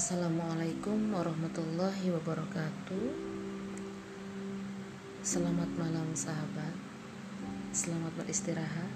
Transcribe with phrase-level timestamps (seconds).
[0.00, 3.04] Assalamualaikum warahmatullahi wabarakatuh.
[5.20, 6.72] Selamat malam, sahabat.
[7.76, 8.88] Selamat beristirahat.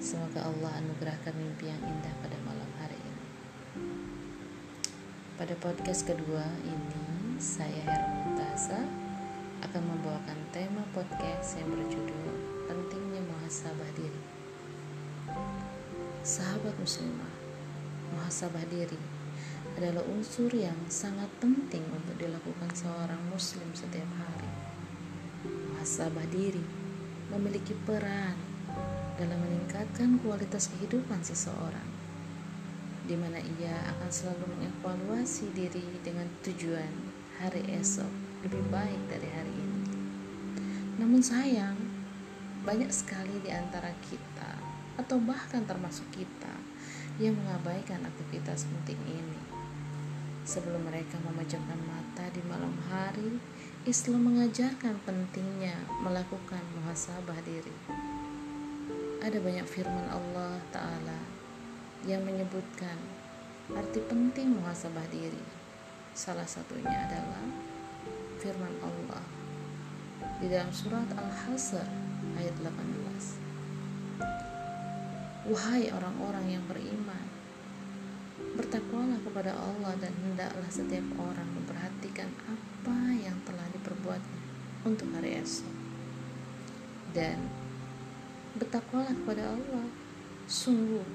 [0.00, 3.24] Semoga Allah anugerahkan mimpi yang indah pada malam hari ini.
[5.36, 8.80] Pada podcast kedua ini, saya Hera Mumtaza
[9.60, 12.32] akan membawakan tema podcast yang berjudul
[12.64, 14.24] Pentingnya Muhasabah Diri.
[16.24, 17.34] Sahabat muslimah,
[18.16, 19.17] muhasabah diri
[19.78, 24.50] adalah unsur yang sangat penting untuk dilakukan seorang muslim setiap hari.
[25.46, 26.66] Muhasabah diri
[27.30, 28.34] memiliki peran
[29.14, 31.86] dalam meningkatkan kualitas kehidupan seseorang,
[33.06, 38.10] di mana ia akan selalu mengevaluasi diri dengan tujuan hari esok
[38.42, 39.82] lebih baik dari hari ini.
[40.98, 41.78] Namun sayang,
[42.66, 44.58] banyak sekali di antara kita
[44.98, 46.54] atau bahkan termasuk kita
[47.22, 49.57] yang mengabaikan aktivitas penting ini.
[50.48, 53.36] Sebelum mereka memejamkan mata di malam hari,
[53.84, 57.76] Islam mengajarkan pentingnya melakukan muhasabah diri.
[59.20, 61.20] Ada banyak firman Allah Ta'ala
[62.08, 62.96] yang menyebutkan
[63.76, 65.44] arti penting muhasabah diri.
[66.16, 67.44] Salah satunya adalah
[68.40, 69.20] firman Allah
[70.40, 71.84] di dalam surat Al-Hasr
[72.40, 75.52] ayat 18.
[75.52, 77.37] Wahai orang-orang yang beriman,
[78.58, 84.18] bertakwalah kepada Allah dan hendaklah setiap orang memperhatikan apa yang telah diperbuat
[84.82, 85.70] untuk hari esok.
[87.14, 87.46] Dan
[88.58, 89.86] bertakwalah kepada Allah.
[90.50, 91.06] Sungguh,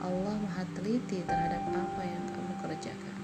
[0.00, 3.16] Allah maha teliti terhadap apa yang kamu kerjakan.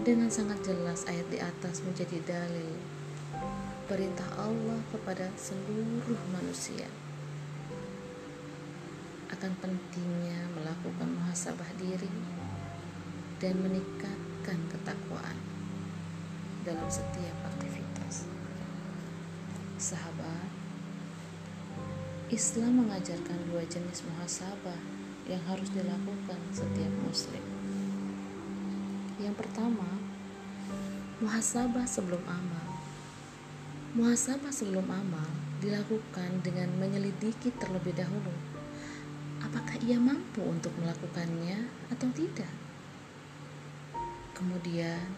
[0.00, 2.72] Dengan sangat jelas ayat di atas menjadi dalil
[3.84, 6.88] perintah Allah kepada seluruh manusia
[9.28, 12.08] akan pentingnya melakukan muhasabah diri
[13.38, 15.36] dan meningkatkan ketakwaan
[16.64, 18.24] dalam setiap aktivitas.
[19.76, 20.48] Sahabat,
[22.32, 24.80] Islam mengajarkan dua jenis muhasabah
[25.28, 27.44] yang harus dilakukan setiap muslim.
[29.20, 29.86] Yang pertama,
[31.20, 32.68] muhasabah sebelum amal.
[33.92, 35.28] Muhasabah sebelum amal
[35.60, 38.47] dilakukan dengan menyelidiki terlebih dahulu
[39.48, 42.52] apakah ia mampu untuk melakukannya atau tidak.
[44.36, 45.08] Kemudian,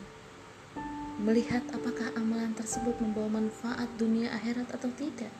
[1.18, 5.34] melihat apakah amalan tersebut membawa manfaat dunia akhirat atau tidak.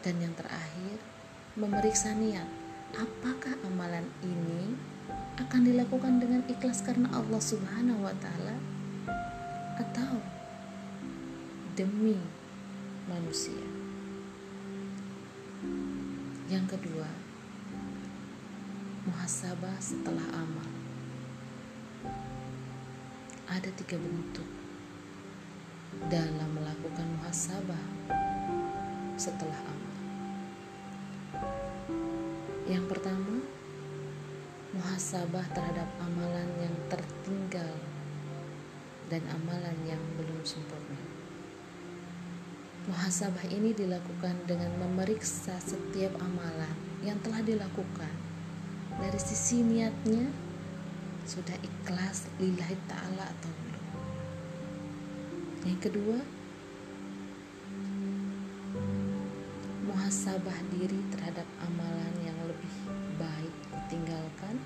[0.00, 1.02] Dan yang terakhir,
[1.58, 2.46] memeriksa niat,
[2.94, 4.78] apakah amalan ini
[5.36, 8.56] akan dilakukan dengan ikhlas karena Allah Subhanahu wa taala
[9.80, 10.20] atau
[11.74, 12.16] demi
[13.08, 13.79] manusia.
[16.50, 17.06] Yang kedua,
[19.06, 20.66] muhasabah setelah amal.
[23.46, 24.50] Ada tiga bentuk
[26.10, 27.86] dalam melakukan muhasabah
[29.14, 29.94] setelah amal.
[32.66, 33.46] Yang pertama,
[34.74, 37.78] muhasabah terhadap amalan yang tertinggal
[39.06, 41.19] dan amalan yang belum sempurna.
[42.90, 46.74] Muhasabah ini dilakukan dengan memeriksa setiap amalan
[47.06, 48.10] yang telah dilakukan
[48.98, 50.26] dari sisi niatnya
[51.22, 53.86] sudah ikhlas lillahi ta'ala atau belum.
[55.70, 56.18] Yang kedua,
[59.86, 62.74] muhasabah diri terhadap amalan yang lebih
[63.22, 64.58] baik ditinggalkan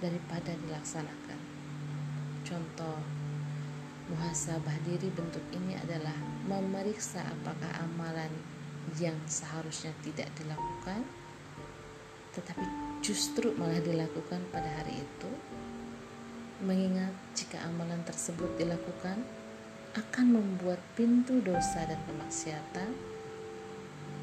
[0.00, 1.40] daripada dilaksanakan.
[2.48, 3.25] Contoh
[4.06, 6.14] Muhasabah diri bentuk ini adalah
[6.46, 8.30] memeriksa apakah amalan
[9.02, 11.02] yang seharusnya tidak dilakukan
[12.36, 12.64] tetapi
[13.00, 15.30] justru malah dilakukan pada hari itu.
[16.60, 19.24] Mengingat jika amalan tersebut dilakukan
[19.96, 22.92] akan membuat pintu dosa dan kemaksiatan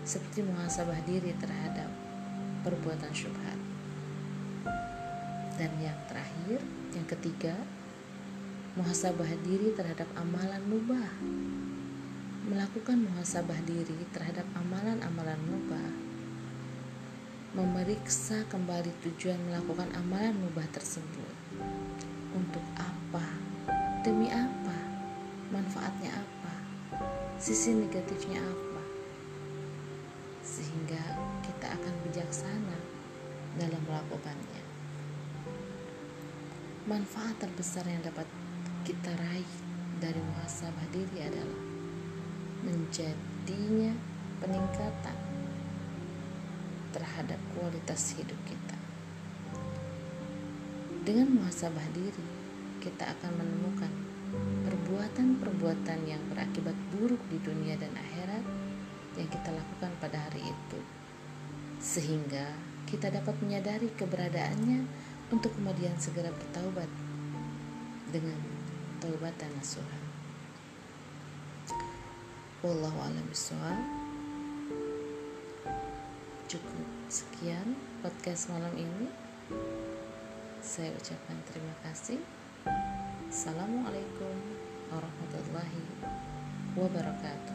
[0.06, 1.90] seperti muhasabah diri terhadap
[2.62, 3.58] perbuatan syubhat.
[5.58, 6.62] Dan yang terakhir
[6.94, 7.58] yang ketiga
[8.74, 11.10] muhasabah diri terhadap amalan mubah.
[12.50, 15.90] Melakukan muhasabah diri terhadap amalan-amalan mubah.
[17.54, 21.36] Memeriksa kembali tujuan melakukan amalan mubah tersebut.
[22.34, 23.22] Untuk apa?
[24.02, 24.80] Demi apa?
[25.54, 26.54] Manfaatnya apa?
[27.38, 28.82] Sisi negatifnya apa?
[30.42, 32.78] Sehingga kita akan bijaksana
[33.62, 34.66] dalam melakukannya.
[36.90, 38.26] Manfaat terbesar yang dapat
[38.84, 39.52] kita raih
[40.04, 41.64] dari muhasabah diri adalah
[42.68, 43.96] menjadinya
[44.44, 45.18] peningkatan
[46.92, 48.76] terhadap kualitas hidup kita.
[51.08, 52.28] Dengan muhasabah diri,
[52.84, 53.92] kita akan menemukan
[54.68, 58.44] perbuatan-perbuatan yang berakibat buruk di dunia dan akhirat
[59.16, 60.80] yang kita lakukan pada hari itu.
[61.80, 62.52] Sehingga
[62.92, 64.84] kita dapat menyadari keberadaannya
[65.32, 66.92] untuk kemudian segera bertaubat
[68.12, 68.63] dengan
[69.04, 70.00] taubatan nasuha.
[72.64, 73.28] Wallahu a'lam
[76.48, 79.12] Cukup sekian podcast malam ini.
[80.64, 82.24] Saya ucapkan terima kasih.
[83.28, 84.40] Assalamualaikum
[84.88, 85.84] warahmatullahi
[86.80, 87.53] wabarakatuh.